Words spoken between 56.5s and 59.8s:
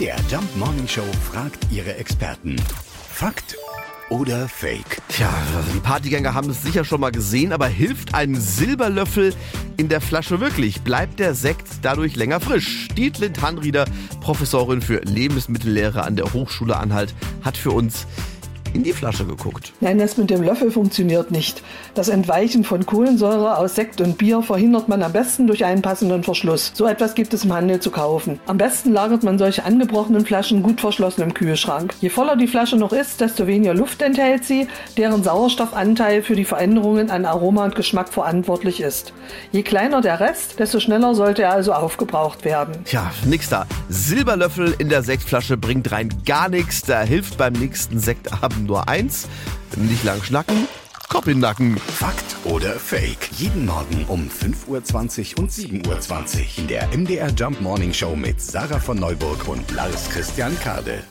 in der MDR Jump Morning Show mit Sarah von Neuburg und